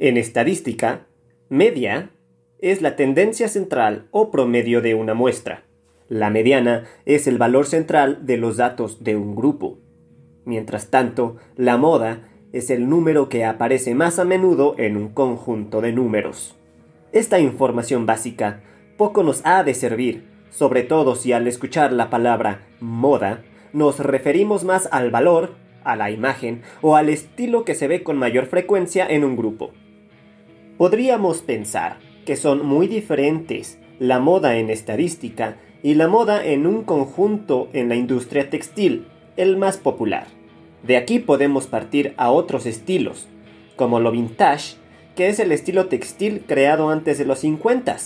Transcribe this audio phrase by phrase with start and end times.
[0.00, 1.08] En estadística,
[1.48, 2.10] media
[2.60, 5.64] es la tendencia central o promedio de una muestra.
[6.08, 9.80] La mediana es el valor central de los datos de un grupo.
[10.44, 15.80] Mientras tanto, la moda es el número que aparece más a menudo en un conjunto
[15.80, 16.56] de números.
[17.10, 18.62] Esta información básica
[18.96, 23.42] poco nos ha de servir, sobre todo si al escuchar la palabra moda
[23.72, 28.16] nos referimos más al valor, a la imagen o al estilo que se ve con
[28.16, 29.72] mayor frecuencia en un grupo.
[30.78, 36.84] Podríamos pensar que son muy diferentes la moda en estadística y la moda en un
[36.84, 39.04] conjunto en la industria textil,
[39.36, 40.28] el más popular.
[40.84, 43.26] De aquí podemos partir a otros estilos,
[43.74, 44.76] como lo vintage,
[45.16, 47.96] que es el estilo textil creado antes de los 50,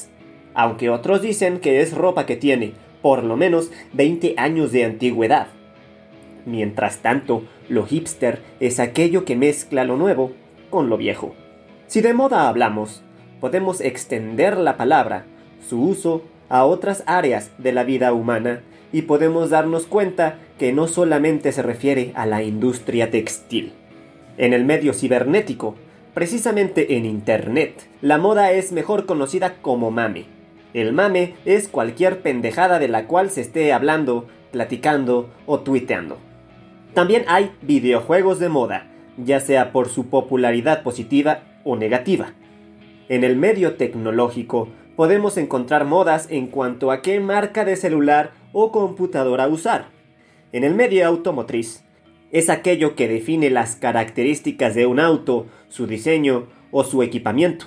[0.54, 5.48] aunque otros dicen que es ropa que tiene por lo menos 20 años de antigüedad.
[6.46, 10.32] Mientras tanto, lo hipster es aquello que mezcla lo nuevo
[10.70, 11.34] con lo viejo.
[11.92, 13.02] Si de moda hablamos,
[13.38, 15.26] podemos extender la palabra,
[15.68, 18.62] su uso, a otras áreas de la vida humana
[18.94, 23.74] y podemos darnos cuenta que no solamente se refiere a la industria textil.
[24.38, 25.74] En el medio cibernético,
[26.14, 30.24] precisamente en Internet, la moda es mejor conocida como mame.
[30.72, 36.16] El mame es cualquier pendejada de la cual se esté hablando, platicando o tuiteando.
[36.94, 42.34] También hay videojuegos de moda, ya sea por su popularidad positiva o negativa.
[43.08, 48.72] En el medio tecnológico podemos encontrar modas en cuanto a qué marca de celular o
[48.72, 49.86] computadora usar.
[50.52, 51.84] En el medio automotriz
[52.30, 57.66] es aquello que define las características de un auto, su diseño o su equipamiento.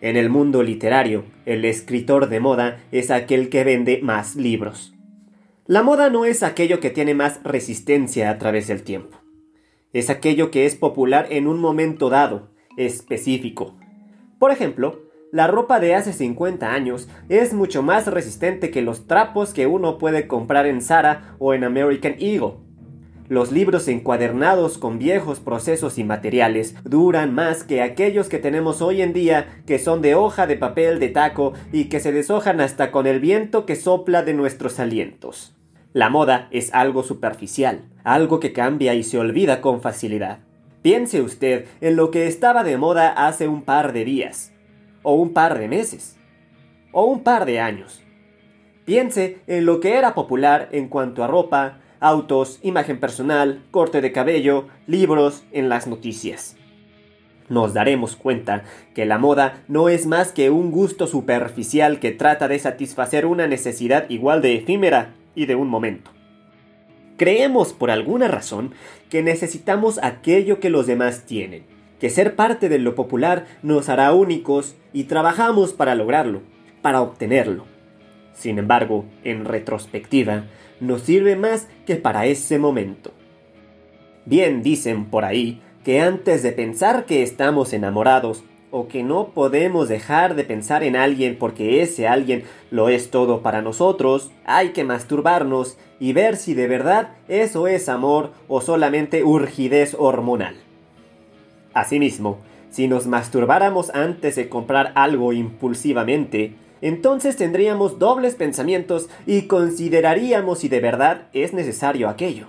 [0.00, 4.94] En el mundo literario, el escritor de moda es aquel que vende más libros.
[5.66, 9.18] La moda no es aquello que tiene más resistencia a través del tiempo.
[9.92, 12.48] Es aquello que es popular en un momento dado,
[12.78, 13.76] específico.
[14.38, 19.52] Por ejemplo, la ropa de hace 50 años es mucho más resistente que los trapos
[19.52, 22.54] que uno puede comprar en Zara o en American Eagle.
[23.28, 29.02] Los libros encuadernados con viejos procesos y materiales duran más que aquellos que tenemos hoy
[29.02, 32.90] en día que son de hoja de papel de taco y que se deshojan hasta
[32.90, 35.54] con el viento que sopla de nuestros alientos.
[35.92, 40.47] La moda es algo superficial, algo que cambia y se olvida con facilidad.
[40.82, 44.52] Piense usted en lo que estaba de moda hace un par de días,
[45.02, 46.16] o un par de meses,
[46.92, 48.02] o un par de años.
[48.84, 54.12] Piense en lo que era popular en cuanto a ropa, autos, imagen personal, corte de
[54.12, 56.56] cabello, libros, en las noticias.
[57.48, 58.64] Nos daremos cuenta
[58.94, 63.46] que la moda no es más que un gusto superficial que trata de satisfacer una
[63.46, 66.10] necesidad igual de efímera y de un momento.
[67.18, 68.72] Creemos por alguna razón
[69.10, 71.64] que necesitamos aquello que los demás tienen,
[71.98, 76.42] que ser parte de lo popular nos hará únicos y trabajamos para lograrlo,
[76.80, 77.64] para obtenerlo.
[78.34, 80.44] Sin embargo, en retrospectiva,
[80.78, 83.12] nos sirve más que para ese momento.
[84.24, 89.88] Bien dicen por ahí que antes de pensar que estamos enamorados, o que no podemos
[89.88, 94.84] dejar de pensar en alguien porque ese alguien lo es todo para nosotros, hay que
[94.84, 100.56] masturbarnos y ver si de verdad eso es amor o solamente urgidez hormonal.
[101.74, 102.38] Asimismo,
[102.70, 110.68] si nos masturbáramos antes de comprar algo impulsivamente, entonces tendríamos dobles pensamientos y consideraríamos si
[110.68, 112.46] de verdad es necesario aquello.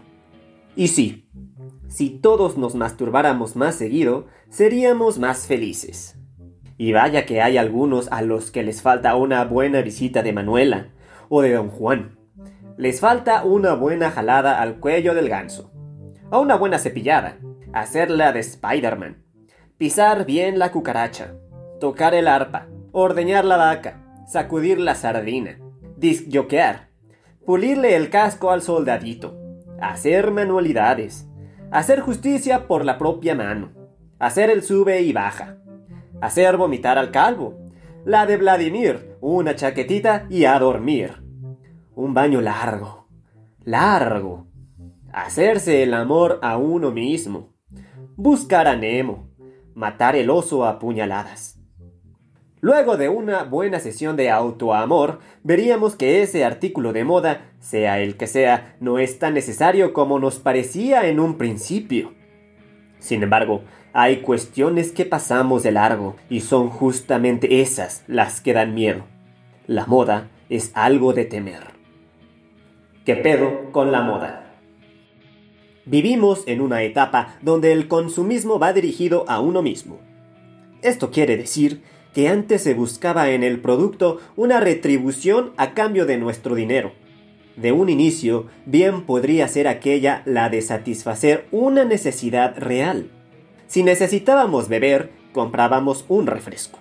[0.75, 1.25] Y sí,
[1.90, 6.16] si todos nos masturbáramos más seguido, seríamos más felices.
[6.78, 10.90] Y vaya que hay algunos a los que les falta una buena visita de Manuela
[11.30, 12.18] o de Don Juan.
[12.78, 15.72] Les falta una buena jalada al cuello del ganso.
[16.31, 17.40] O una buena cepillada.
[17.74, 19.24] Hacerla de Spider-Man.
[19.78, 21.34] Pisar bien la cucaracha.
[21.80, 22.68] Tocar el arpa.
[22.92, 24.16] Ordeñar la vaca.
[24.28, 25.58] Sacudir la sardina.
[25.98, 26.90] Disjoquear.
[27.46, 29.38] Pulirle el casco al soldadito.
[29.81, 31.29] Hacer manualidades
[31.71, 33.71] hacer justicia por la propia mano,
[34.19, 35.57] hacer el sube y baja,
[36.21, 37.69] hacer vomitar al calvo,
[38.06, 41.24] la de Vladimir, una chaquetita y a dormir,
[41.95, 43.07] un baño largo,
[43.63, 44.48] largo,
[45.12, 47.54] hacerse el amor a uno mismo,
[48.15, 49.30] buscar a Nemo,
[49.74, 51.60] matar el oso a puñaladas.
[52.62, 58.18] Luego de una buena sesión de autoamor, veríamos que ese artículo de moda, sea el
[58.18, 62.14] que sea, no es tan necesario como nos parecía en un principio.
[63.00, 63.64] Sin embargo,
[63.94, 69.04] hay cuestiones que pasamos de largo y son justamente esas las que dan miedo.
[69.68, 71.64] La moda es algo de temer.
[73.06, 74.54] ¿Qué pedo con la moda?
[75.86, 80.00] Vivimos en una etapa donde el consumismo va dirigido a uno mismo.
[80.82, 81.82] Esto quiere decir
[82.14, 86.92] que antes se buscaba en el producto una retribución a cambio de nuestro dinero.
[87.60, 93.10] De un inicio, bien podría ser aquella la de satisfacer una necesidad real.
[93.68, 96.80] Si necesitábamos beber, comprábamos un refresco.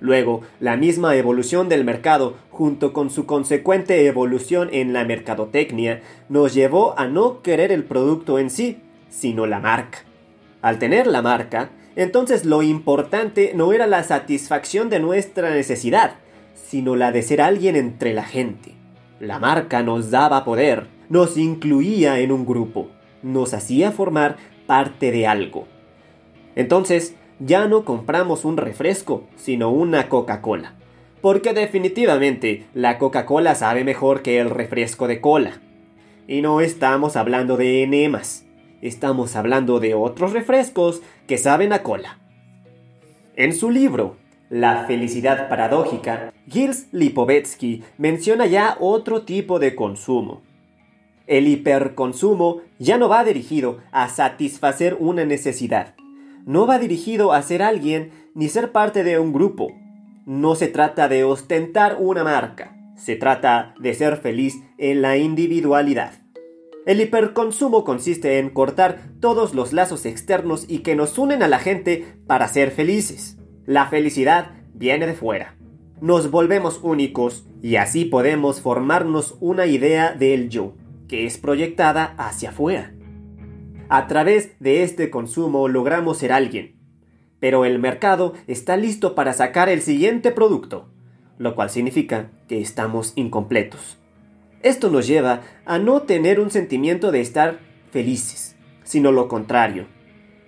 [0.00, 6.52] Luego, la misma evolución del mercado, junto con su consecuente evolución en la mercadotecnia, nos
[6.52, 10.00] llevó a no querer el producto en sí, sino la marca.
[10.60, 16.16] Al tener la marca, entonces lo importante no era la satisfacción de nuestra necesidad,
[16.54, 18.77] sino la de ser alguien entre la gente.
[19.20, 22.88] La marca nos daba poder, nos incluía en un grupo,
[23.22, 24.36] nos hacía formar
[24.66, 25.66] parte de algo.
[26.54, 30.74] Entonces, ya no compramos un refresco, sino una Coca-Cola.
[31.20, 35.60] Porque definitivamente la Coca-Cola sabe mejor que el refresco de cola.
[36.28, 38.44] Y no estamos hablando de enemas,
[38.82, 42.18] estamos hablando de otros refrescos que saben a cola.
[43.34, 44.16] En su libro,
[44.50, 50.40] La felicidad paradójica, Gils Lipovetsky menciona ya otro tipo de consumo.
[51.26, 55.94] El hiperconsumo ya no va dirigido a satisfacer una necesidad.
[56.46, 59.68] No va dirigido a ser alguien ni ser parte de un grupo.
[60.24, 62.74] No se trata de ostentar una marca.
[62.96, 66.12] Se trata de ser feliz en la individualidad.
[66.86, 71.58] El hiperconsumo consiste en cortar todos los lazos externos y que nos unen a la
[71.58, 73.37] gente para ser felices.
[73.68, 75.54] La felicidad viene de fuera.
[76.00, 80.72] Nos volvemos únicos y así podemos formarnos una idea del yo,
[81.06, 82.94] que es proyectada hacia afuera.
[83.90, 86.76] A través de este consumo logramos ser alguien,
[87.40, 90.88] pero el mercado está listo para sacar el siguiente producto,
[91.36, 93.98] lo cual significa que estamos incompletos.
[94.62, 97.58] Esto nos lleva a no tener un sentimiento de estar
[97.90, 99.88] felices, sino lo contrario,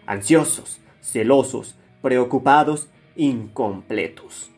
[0.07, 2.89] ansiosos, celosos, preocupados,
[3.21, 4.51] incompletos.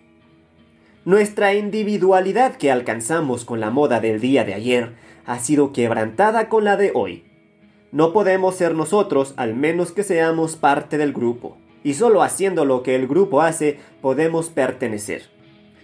[1.04, 4.92] Nuestra individualidad que alcanzamos con la moda del día de ayer
[5.26, 7.24] ha sido quebrantada con la de hoy.
[7.90, 12.84] No podemos ser nosotros al menos que seamos parte del grupo, y solo haciendo lo
[12.84, 15.22] que el grupo hace podemos pertenecer.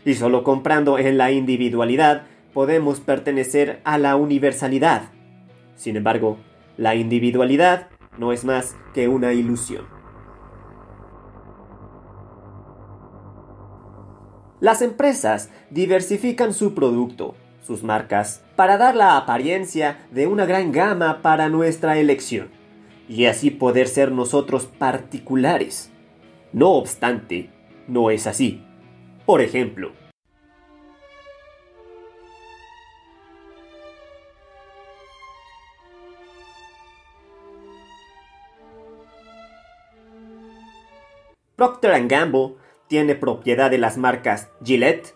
[0.05, 5.11] Y solo comprando en la individualidad podemos pertenecer a la universalidad.
[5.75, 6.39] Sin embargo,
[6.77, 7.89] la individualidad
[8.19, 9.98] no es más que una ilusión.
[14.61, 21.23] Las empresas diversifican su producto, sus marcas, para dar la apariencia de una gran gama
[21.23, 22.49] para nuestra elección,
[23.09, 25.93] y así poder ser nosotros particulares.
[26.53, 27.51] No obstante,
[27.87, 28.65] no es así.
[29.27, 29.93] Por ejemplo,
[41.55, 42.55] Procter Gamble
[42.89, 45.15] tiene propiedad de las marcas Gillette,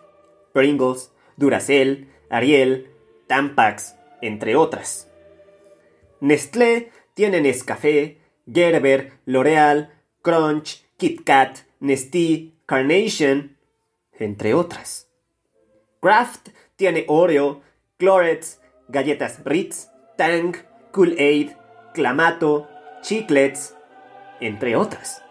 [0.53, 2.89] Pringles, Duracell, Ariel,
[3.27, 5.09] Tampax, entre otras.
[6.19, 8.19] Nestlé tiene Nescafé,
[8.51, 13.57] Gerber, L'Oreal, Crunch, Kit Kat, Nestlé, Carnation,
[14.17, 15.09] entre otras.
[15.99, 17.61] Kraft tiene Oreo,
[17.97, 20.55] Clorets, galletas Ritz, Tang,
[20.91, 21.51] Kool-Aid,
[21.93, 22.67] Clamato,
[23.01, 23.75] Chiclets,
[24.39, 25.22] entre otras.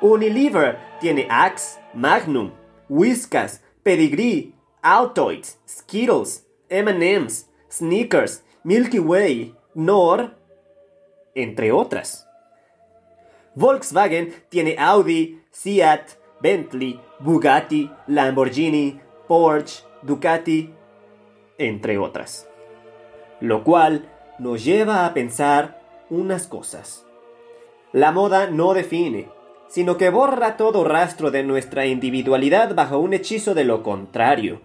[0.00, 2.52] Unilever tiene Axe, Magnum,
[2.88, 10.34] Whiskas, Pedigree, Altoids, Skittles, M&M's, Snickers, Milky Way, Nor,
[11.34, 12.26] entre otras.
[13.54, 20.72] Volkswagen tiene Audi, Seat, Bentley, Bugatti, Lamborghini, Porsche, Ducati,
[21.58, 22.48] entre otras.
[23.40, 27.06] Lo cual nos lleva a pensar unas cosas.
[27.92, 29.28] La moda no define,
[29.70, 34.60] sino que borra todo rastro de nuestra individualidad bajo un hechizo de lo contrario.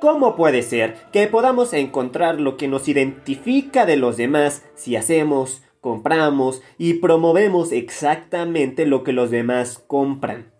[0.00, 5.62] ¿Cómo puede ser que podamos encontrar lo que nos identifica de los demás si hacemos,
[5.80, 10.52] compramos y promovemos exactamente lo que los demás compran?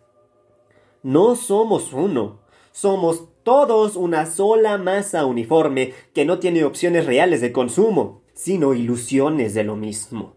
[1.02, 2.38] No somos uno,
[2.70, 9.54] somos todos una sola masa uniforme que no tiene opciones reales de consumo, sino ilusiones
[9.54, 10.36] de lo mismo.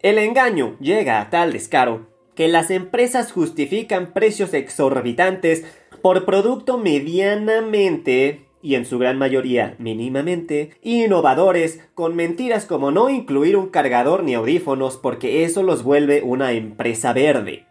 [0.00, 5.64] El engaño llega a tal descaro que las empresas justifican precios exorbitantes
[6.02, 13.56] por producto medianamente y en su gran mayoría mínimamente, innovadores con mentiras como no incluir
[13.56, 17.66] un cargador ni audífonos porque eso los vuelve una empresa verde.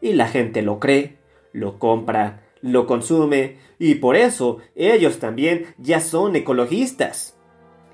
[0.00, 1.16] Y la gente lo cree,
[1.52, 7.38] lo compra, lo consume y por eso ellos también ya son ecologistas.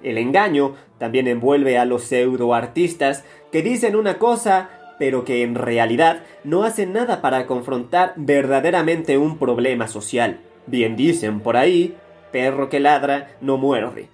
[0.02, 6.25] El engaño también envuelve a los pseudoartistas que dicen una cosa pero que en realidad
[6.45, 10.40] no hacen nada para confrontar verdaderamente un problema social.
[10.67, 11.97] Bien dicen por ahí
[12.33, 14.09] perro que ladra no muerde.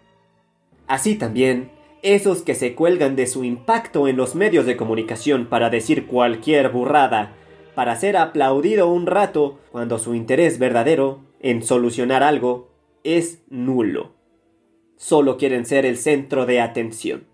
[0.87, 1.71] Así también,
[2.03, 6.69] esos que se cuelgan de su impacto en los medios de comunicación para decir cualquier
[6.69, 7.33] burrada,
[7.75, 12.71] para ser aplaudido un rato cuando su interés verdadero en solucionar algo
[13.03, 14.13] es nulo.
[14.97, 17.27] Solo quieren ser el centro de atención.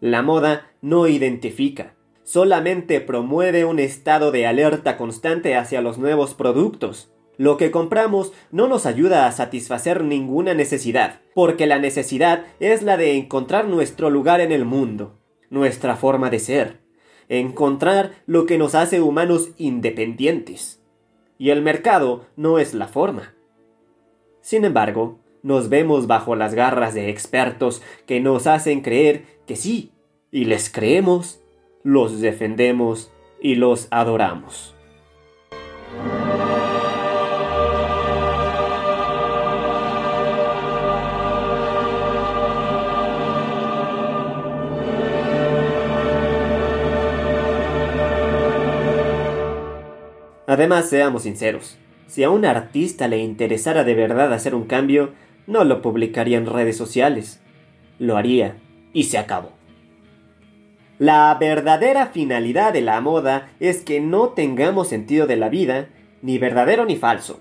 [0.00, 7.12] La moda no identifica, solamente promueve un estado de alerta constante hacia los nuevos productos,
[7.36, 12.96] lo que compramos no nos ayuda a satisfacer ninguna necesidad, porque la necesidad es la
[12.96, 15.18] de encontrar nuestro lugar en el mundo,
[15.50, 16.80] nuestra forma de ser,
[17.28, 20.80] encontrar lo que nos hace humanos independientes.
[21.38, 23.34] Y el mercado no es la forma.
[24.40, 29.92] Sin embargo, nos vemos bajo las garras de expertos que nos hacen creer que sí,
[30.30, 31.43] y les creemos,
[31.84, 33.12] los defendemos
[33.42, 34.74] y los adoramos.
[50.46, 51.76] Además, seamos sinceros,
[52.06, 55.12] si a un artista le interesara de verdad hacer un cambio,
[55.46, 57.42] no lo publicaría en redes sociales.
[57.98, 58.56] Lo haría
[58.94, 59.53] y se acabó.
[60.98, 65.88] La verdadera finalidad de la moda es que no tengamos sentido de la vida,
[66.22, 67.40] ni verdadero ni falso.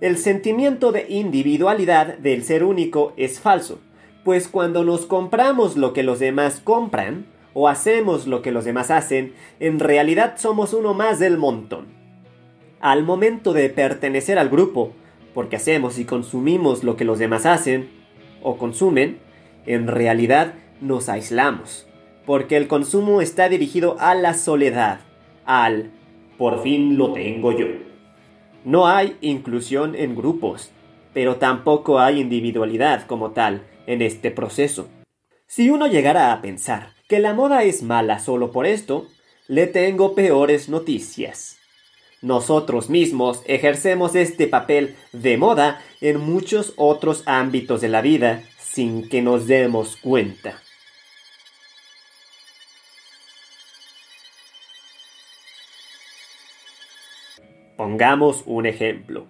[0.00, 3.80] El sentimiento de individualidad del ser único es falso,
[4.24, 8.90] pues cuando nos compramos lo que los demás compran, o hacemos lo que los demás
[8.90, 11.96] hacen, en realidad somos uno más del montón
[12.80, 14.92] al momento de pertenecer al grupo,
[15.34, 17.88] porque hacemos y consumimos lo que los demás hacen
[18.42, 19.18] o consumen,
[19.66, 21.85] en realidad nos aislamos,
[22.26, 25.00] porque el consumo está dirigido a la soledad,
[25.44, 25.92] al
[26.36, 27.66] por fin lo tengo yo.
[28.64, 30.70] No hay inclusión en grupos,
[31.14, 34.88] pero tampoco hay individualidad como tal en este proceso.
[35.46, 39.06] Si uno llegara a pensar que la moda es mala solo por esto,
[39.46, 41.58] le tengo peores noticias.
[42.20, 49.08] Nosotros mismos ejercemos este papel de moda en muchos otros ámbitos de la vida sin
[49.08, 50.60] que nos demos cuenta.
[57.76, 59.26] Pongamos un ejemplo.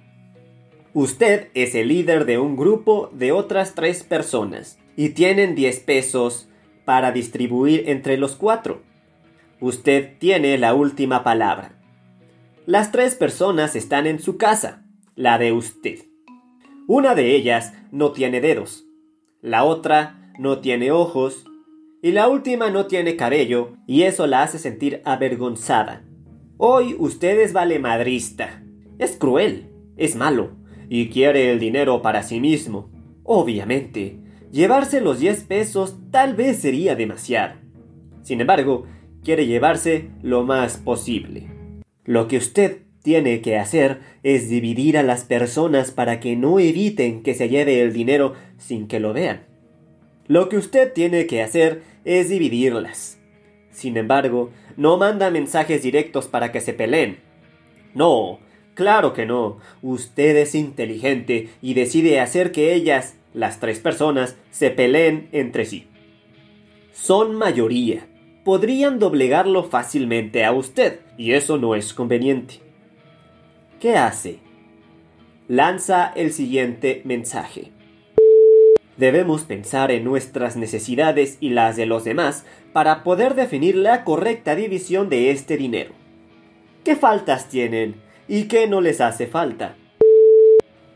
[0.95, 6.49] Usted es el líder de un grupo de otras tres personas y tienen 10 pesos
[6.85, 8.83] para distribuir entre los cuatro.
[9.61, 11.73] Usted tiene la última palabra.
[12.67, 14.85] Las tres personas están en su casa,
[15.15, 15.99] la de usted.
[16.87, 18.87] Una de ellas no tiene dedos,
[19.43, 21.45] la otra no tiene ojos
[22.03, 26.05] y la última no tiene cabello y eso la hace sentir avergonzada.
[26.59, 28.63] Hoy usted es valemadrista.
[28.99, 29.67] Es cruel,
[29.99, 30.53] es malo
[30.89, 32.91] y quiere el dinero para sí mismo.
[33.25, 34.17] Obviamente,
[34.53, 37.57] llevarse los 10 pesos tal vez sería demasiado.
[38.23, 38.87] Sin embargo,
[39.23, 41.49] quiere llevarse lo más posible.
[42.05, 47.23] Lo que usted tiene que hacer es dividir a las personas para que no eviten
[47.23, 49.43] que se lleve el dinero sin que lo vean.
[50.27, 53.16] Lo que usted tiene que hacer es dividirlas.
[53.77, 57.19] Sin embargo, no manda mensajes directos para que se peleen.
[57.93, 58.39] No,
[58.73, 59.59] claro que no.
[59.83, 65.89] Usted es inteligente y decide hacer que ellas, las tres personas, se peleen entre sí.
[66.95, 68.07] Son mayoría
[68.45, 72.61] podrían doblegarlo fácilmente a usted, y eso no es conveniente.
[73.79, 74.39] ¿Qué hace?
[75.49, 77.76] Lanza el siguiente mensaje.
[78.97, 84.55] Debemos pensar en nuestras necesidades y las de los demás para poder definir la correcta
[84.55, 85.93] división de este dinero.
[86.83, 89.77] ¿Qué faltas tienen y qué no les hace falta?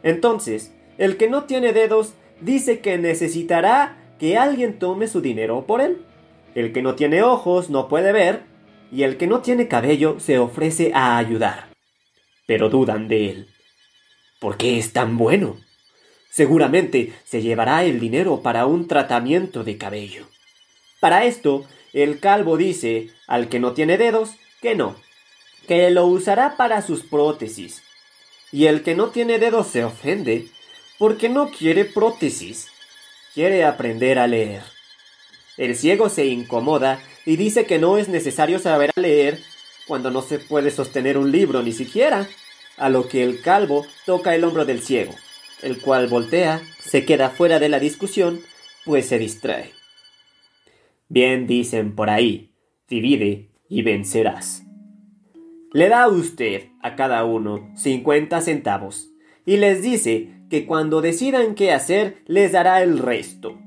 [0.02, 5.80] Entonces, el que no tiene dedos dice que necesitará que alguien tome su dinero por
[5.80, 6.04] él.
[6.54, 8.42] El que no tiene ojos no puede ver,
[8.90, 11.68] y el que no tiene cabello se ofrece a ayudar.
[12.46, 13.48] Pero dudan de él.
[14.40, 15.56] ¿Por qué es tan bueno?
[16.30, 20.26] Seguramente se llevará el dinero para un tratamiento de cabello.
[21.00, 24.30] Para esto, el calvo dice al que no tiene dedos
[24.62, 24.96] que no,
[25.66, 27.82] que lo usará para sus prótesis.
[28.52, 30.48] Y el que no tiene dedos se ofende
[30.98, 32.68] porque no quiere prótesis,
[33.34, 34.62] quiere aprender a leer.
[35.56, 39.40] El ciego se incomoda y dice que no es necesario saber leer
[39.86, 42.28] cuando no se puede sostener un libro ni siquiera,
[42.76, 45.14] a lo que el calvo toca el hombro del ciego,
[45.62, 48.40] el cual voltea, se queda fuera de la discusión,
[48.84, 49.70] pues se distrae.
[51.08, 52.52] Bien dicen por ahí,
[52.88, 54.64] divide y vencerás.
[55.72, 59.10] Le da a usted a cada uno 50 centavos
[59.46, 63.58] y les dice que cuando decidan qué hacer les dará el resto.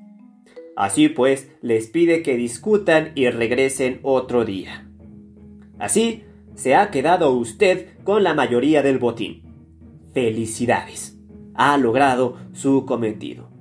[0.75, 4.89] Así pues, les pide que discutan y regresen otro día.
[5.79, 6.23] Así,
[6.55, 9.43] se ha quedado usted con la mayoría del botín.
[10.13, 11.12] Felicidades.
[11.55, 13.53] Ha logrado su cometido.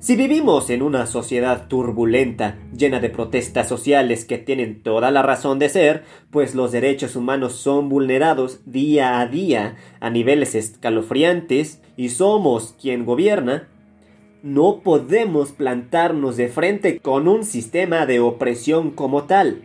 [0.00, 5.58] Si vivimos en una sociedad turbulenta, llena de protestas sociales que tienen toda la razón
[5.58, 12.10] de ser, pues los derechos humanos son vulnerados día a día a niveles escalofriantes y
[12.10, 13.66] somos quien gobierna,
[14.44, 19.64] no podemos plantarnos de frente con un sistema de opresión como tal,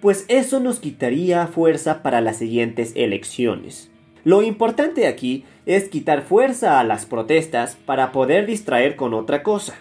[0.00, 3.90] pues eso nos quitaría fuerza para las siguientes elecciones.
[4.24, 9.74] Lo importante aquí es quitar fuerza a las protestas para poder distraer con otra cosa.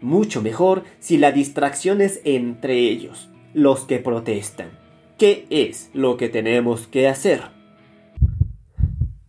[0.00, 4.70] Mucho mejor si la distracción es entre ellos, los que protestan.
[5.18, 7.42] ¿Qué es lo que tenemos que hacer?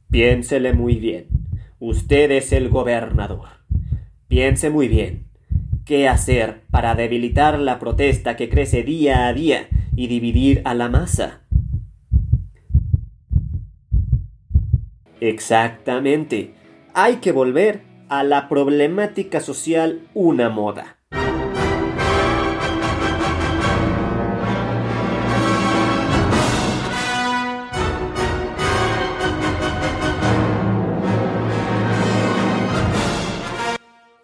[0.09, 1.27] Piénsele muy bien.
[1.79, 3.49] Usted es el gobernador.
[4.29, 5.25] Piense muy bien.
[5.83, 10.87] ¿Qué hacer para debilitar la protesta que crece día a día y dividir a la
[10.87, 11.40] masa?
[15.21, 16.55] Exactamente.
[16.95, 20.97] Hay que volver a la problemática social una moda.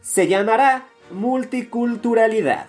[0.01, 2.65] Se llamará multiculturalidad.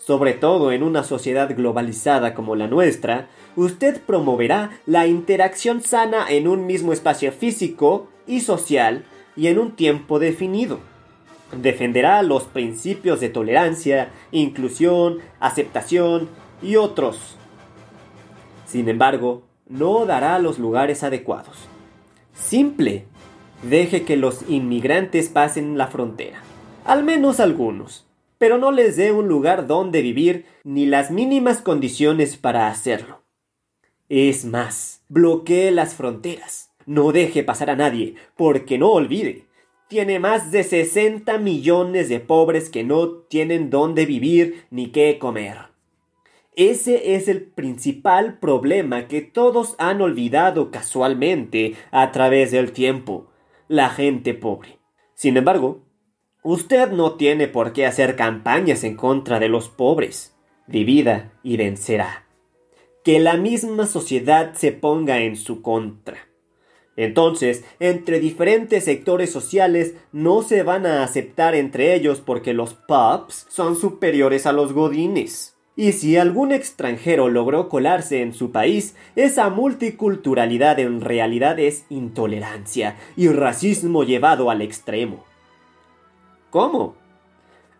[0.00, 6.48] Sobre todo en una sociedad globalizada como la nuestra, usted promoverá la interacción sana en
[6.48, 9.04] un mismo espacio físico y social
[9.36, 10.80] y en un tiempo definido.
[11.52, 16.28] Defenderá los principios de tolerancia, inclusión, aceptación
[16.62, 17.36] y otros.
[18.66, 21.68] Sin embargo, no dará los lugares adecuados.
[22.32, 23.04] Simple.
[23.62, 26.40] Deje que los inmigrantes pasen la frontera.
[26.86, 28.09] Al menos algunos.
[28.40, 33.20] Pero no les dé un lugar donde vivir ni las mínimas condiciones para hacerlo.
[34.08, 36.70] Es más, bloquee las fronteras.
[36.86, 39.44] No deje pasar a nadie, porque no olvide,
[39.88, 45.56] tiene más de 60 millones de pobres que no tienen dónde vivir ni qué comer.
[46.56, 53.26] Ese es el principal problema que todos han olvidado casualmente a través del tiempo,
[53.68, 54.78] la gente pobre.
[55.12, 55.82] Sin embargo,
[56.42, 60.36] usted no tiene por qué hacer campañas en contra de los pobres.
[60.66, 62.26] Divida y vencerá
[63.04, 66.18] que la misma sociedad se ponga en su contra.
[66.96, 73.46] Entonces, entre diferentes sectores sociales no se van a aceptar entre ellos porque los pubs
[73.48, 75.56] son superiores a los godines.
[75.76, 82.96] Y si algún extranjero logró colarse en su país, esa multiculturalidad en realidad es intolerancia
[83.16, 85.24] y racismo llevado al extremo.
[86.50, 86.94] ¿Cómo?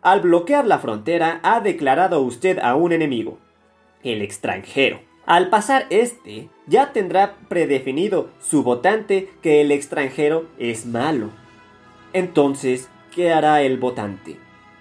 [0.02, 3.38] Al bloquear la frontera ha declarado usted a un enemigo,
[4.02, 5.00] el extranjero.
[5.26, 11.30] Al pasar este, ya tendrá predefinido su votante que el extranjero es malo.
[12.12, 14.38] Entonces, ¿qué hará el votante?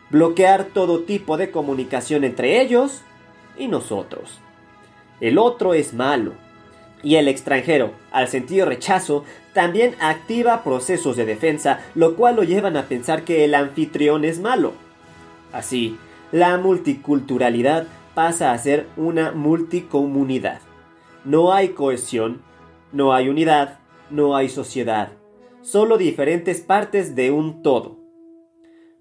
[0.10, 3.04] Bloquear todo tipo de comunicación entre ellos
[3.58, 4.40] y nosotros.
[5.20, 6.34] El otro es malo.
[7.02, 12.76] Y el extranjero, al sentir rechazo, también activa procesos de defensa, lo cual lo llevan
[12.76, 14.74] a pensar que el anfitrión es malo.
[15.54, 15.98] Así,
[16.32, 20.60] la multiculturalidad pasa a ser una multicomunidad.
[21.24, 22.42] No hay cohesión,
[22.92, 25.14] no hay unidad, no hay sociedad,
[25.62, 27.98] solo diferentes partes de un todo.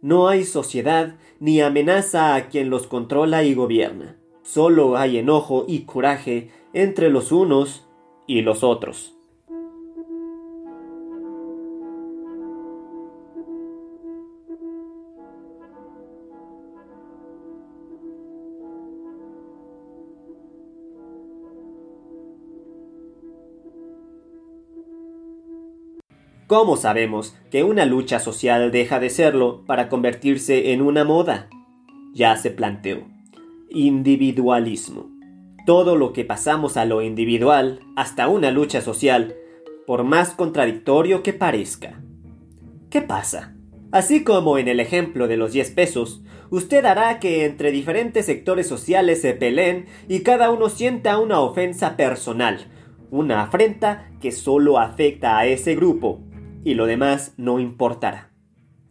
[0.01, 4.17] No hay sociedad ni amenaza a quien los controla y gobierna.
[4.43, 7.88] Solo hay enojo y coraje entre los unos
[8.29, 9.19] y los otros.
[26.47, 31.51] ¿Cómo sabemos que una lucha social deja de serlo para convertirse en una moda?
[32.15, 33.03] Ya se planteó.
[33.69, 35.18] Individualismo.
[35.69, 39.37] Todo lo que pasamos a lo individual, hasta una lucha social,
[39.87, 42.01] por más contradictorio que parezca.
[42.89, 43.55] ¿Qué pasa?
[43.93, 48.67] Así como en el ejemplo de los 10 pesos, usted hará que entre diferentes sectores
[48.67, 52.67] sociales se peleen y cada uno sienta una ofensa personal,
[53.11, 56.23] una afrenta que solo afecta a ese grupo,
[56.65, 58.31] y lo demás no importará.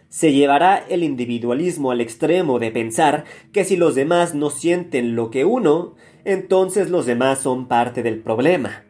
[0.09, 5.31] Se llevará el individualismo al extremo de pensar que si los demás no sienten lo
[5.31, 5.95] que uno,
[6.27, 8.83] entonces los demás son parte del problema.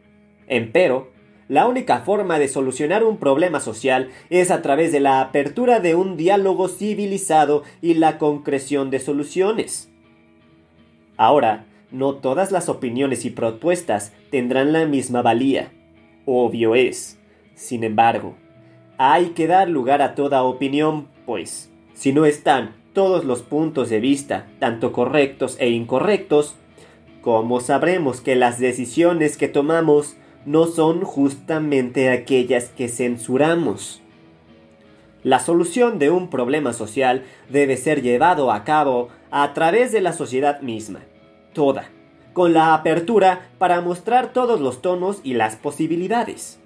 [0.48, 1.12] Empero,
[1.46, 5.94] la única forma de solucionar un problema social es a través de la apertura de
[5.94, 9.88] un diálogo civilizado y la concreción de soluciones.
[11.16, 15.70] Ahora, no todas las opiniones y propuestas tendrán la misma valía.
[16.26, 17.20] Obvio es.
[17.54, 18.34] Sin embargo,
[18.98, 24.00] hay que dar lugar a toda opinión, pues, si no están todos los puntos de
[24.00, 26.56] vista, tanto correctos e incorrectos,
[27.22, 30.16] ¿cómo sabremos que las decisiones que tomamos
[30.48, 34.00] no son justamente aquellas que censuramos.
[35.22, 40.14] La solución de un problema social debe ser llevado a cabo a través de la
[40.14, 41.00] sociedad misma,
[41.52, 41.90] toda,
[42.32, 46.60] con la apertura para mostrar todos los tonos y las posibilidades.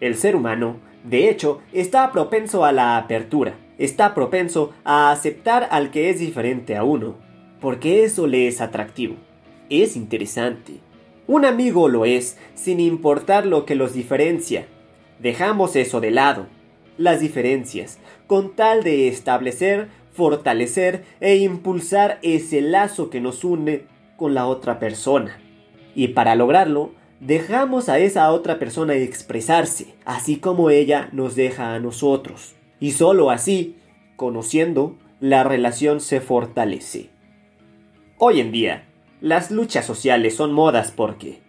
[0.00, 5.92] El ser humano, de hecho, está propenso a la apertura, está propenso a aceptar al
[5.92, 7.14] que es diferente a uno,
[7.60, 9.14] porque eso le es atractivo,
[9.80, 10.80] es interesante.
[11.26, 14.66] Un amigo lo es, sin importar lo que los diferencia.
[15.18, 16.46] Dejamos eso de lado,
[16.98, 23.84] las diferencias, con tal de establecer, fortalecer e impulsar ese lazo que nos une
[24.16, 25.40] con la otra persona.
[25.94, 31.78] Y para lograrlo, dejamos a esa otra persona expresarse, así como ella nos deja a
[31.78, 32.54] nosotros.
[32.80, 33.76] Y solo así,
[34.16, 37.10] conociendo, la relación se fortalece.
[38.18, 38.88] Hoy en día,
[39.22, 41.42] las luchas sociales son modas porque,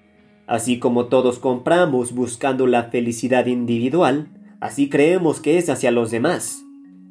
[0.46, 4.28] así como todos compramos buscando la felicidad individual,
[4.62, 6.64] así creemos que es hacia los demás.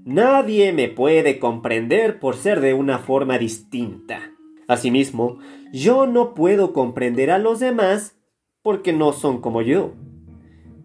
[0.04, 4.20] Nadie me puede comprender por ser de una forma distinta.
[4.68, 5.38] Asimismo,
[5.72, 8.16] yo no puedo comprender a los demás
[8.62, 9.94] porque no son como yo.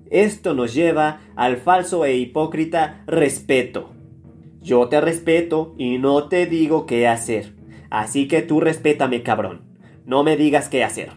[0.09, 3.91] Esto nos lleva al falso e hipócrita respeto.
[4.59, 7.55] Yo te respeto y no te digo qué hacer.
[7.91, 9.66] Así que tú respétame, cabrón.
[10.07, 11.11] No me digas qué hacer.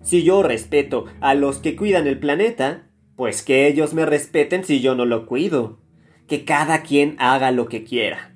[0.00, 4.80] Si yo respeto a los que cuidan el planeta, pues que ellos me respeten si
[4.80, 5.80] yo no lo cuido.
[6.28, 8.32] Que cada quien haga lo que quiera.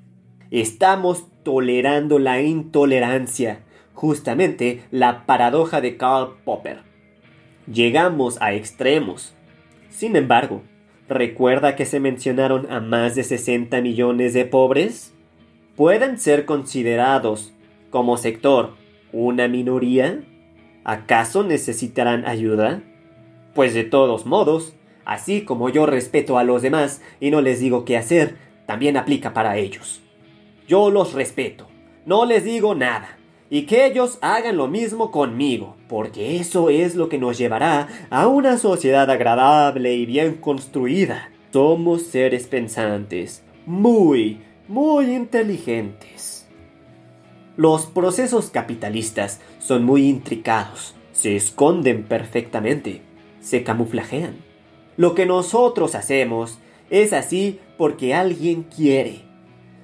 [0.51, 3.61] Estamos tolerando la intolerancia,
[3.95, 6.81] justamente la paradoja de Karl Popper.
[7.73, 9.37] Llegamos a extremos.
[9.89, 10.63] Sin embargo,
[11.09, 15.15] ¿recuerda que se mencionaron a más de 60 millones de pobres?
[15.77, 17.55] Pueden ser considerados
[17.91, 18.80] como sector
[19.13, 20.23] una minoría?
[20.85, 22.83] ¿Acaso necesitarán ayuda?
[23.55, 27.85] Pues de todos modos, así como yo respeto a los demás y no les digo
[27.85, 30.01] qué hacer, también aplica para ellos.
[30.69, 31.67] Yo los respeto,
[32.07, 33.19] no les digo nada,
[33.51, 38.29] y que ellos hagan lo mismo conmigo, porque eso es lo que nos llevará a
[38.29, 41.31] una sociedad agradable y bien construida.
[41.53, 46.40] Somos seres pensantes, muy, muy inteligentes.
[47.61, 53.03] Los procesos capitalistas son muy intricados, se esconden perfectamente,
[53.43, 54.37] se camuflajean.
[54.97, 59.27] Lo que nosotros hacemos es así porque alguien quiere.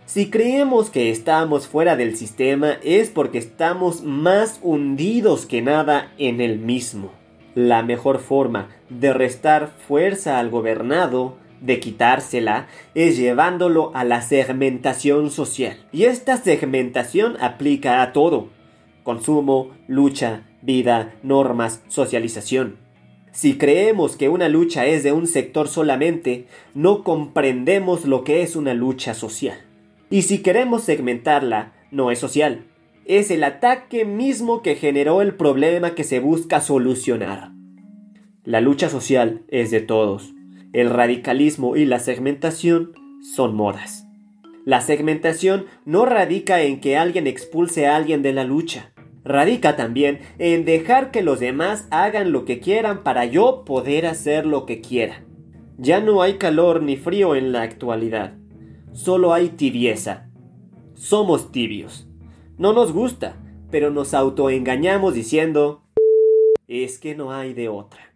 [0.06, 6.40] Si creemos que estamos fuera del sistema es porque estamos más hundidos que nada en
[6.40, 7.10] el mismo.
[7.54, 15.30] La mejor forma de restar fuerza al gobernado de quitársela es llevándolo a la segmentación
[15.30, 15.76] social.
[15.92, 18.48] Y esta segmentación aplica a todo.
[19.02, 22.76] Consumo, lucha, vida, normas, socialización.
[23.32, 28.56] Si creemos que una lucha es de un sector solamente, no comprendemos lo que es
[28.56, 29.58] una lucha social.
[30.08, 32.64] Y si queremos segmentarla, no es social.
[33.04, 37.52] Es el ataque mismo que generó el problema que se busca solucionar.
[38.42, 40.35] La lucha social es de todos
[40.76, 42.92] el radicalismo y la segmentación
[43.34, 44.06] son modas.
[44.66, 48.92] La segmentación no radica en que alguien expulse a alguien de la lucha.
[49.24, 54.44] Radica también en dejar que los demás hagan lo que quieran para yo poder hacer
[54.44, 55.24] lo que quiera.
[55.78, 58.34] Ya no hay calor ni frío en la actualidad.
[58.92, 60.28] Solo hay tibieza.
[60.92, 62.06] Somos tibios.
[62.58, 63.36] No nos gusta,
[63.70, 65.84] pero nos autoengañamos diciendo
[66.68, 68.12] es que no hay de otra.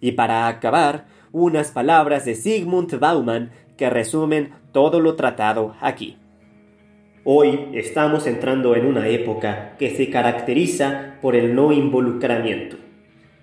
[0.00, 6.16] Y para acabar, unas palabras de Sigmund Bauman que resumen todo lo tratado aquí.
[7.24, 12.76] Hoy estamos entrando en una época que se caracteriza por el no involucramiento.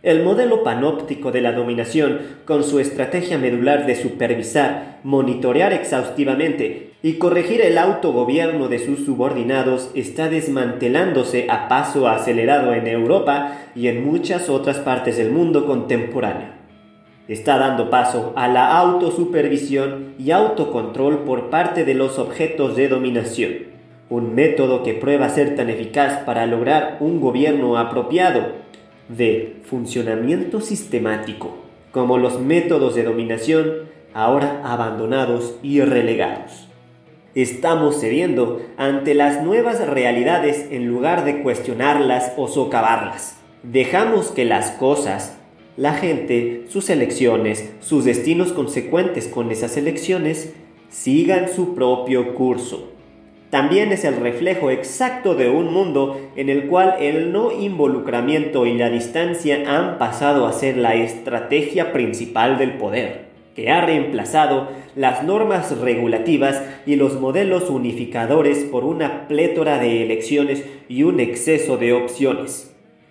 [0.03, 7.13] El modelo panóptico de la dominación, con su estrategia medular de supervisar, monitorear exhaustivamente y
[7.13, 14.05] corregir el autogobierno de sus subordinados, está desmantelándose a paso acelerado en Europa y en
[14.05, 16.56] muchas otras partes del mundo contemporáneo.
[17.27, 23.51] Está dando paso a la autosupervisión y autocontrol por parte de los objetos de dominación,
[24.09, 28.53] un método que prueba ser tan eficaz para lograr un gobierno apropiado
[29.09, 31.57] de funcionamiento sistemático,
[31.91, 33.73] como los métodos de dominación
[34.13, 36.67] ahora abandonados y relegados.
[37.35, 43.37] Estamos cediendo ante las nuevas realidades en lugar de cuestionarlas o socavarlas.
[43.63, 45.36] Dejamos que las cosas
[45.77, 50.53] la gente, sus elecciones, sus destinos consecuentes con esas elecciones,
[50.89, 52.91] sigan su propio curso.
[53.51, 58.75] También es el reflejo exacto de un mundo en el cual el no involucramiento y
[58.75, 65.23] la distancia han pasado a ser la estrategia principal del poder, que ha reemplazado las
[65.23, 71.93] normas regulativas y los modelos unificadores por una plétora de elecciones y un exceso de
[71.93, 72.66] opciones.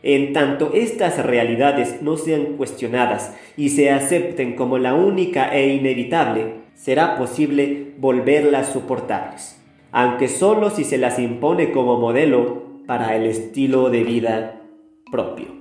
[0.08, 6.58] En tanto estas realidades no sean cuestionadas y se acepten como la única e inevitable,
[6.74, 13.90] será posible volverlas soportables, aunque solo si se las impone como modelo para el estilo
[13.90, 14.62] de vida
[15.10, 15.55] propio.